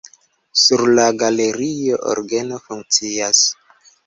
Sur 0.61 0.81
la 0.99 1.05
galerio 1.23 2.01
orgeno 2.15 2.59
funkcias. 2.71 3.45